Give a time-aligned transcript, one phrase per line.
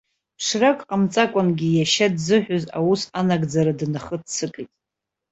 [0.37, 4.71] Ԥшрак ҟамҵакәангьы иашьа дзыҳәоз аус анагӡара днахыццакит.